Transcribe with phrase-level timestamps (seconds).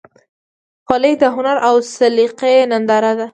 [0.85, 3.27] خولۍ د هنر او سلیقې ننداره ده.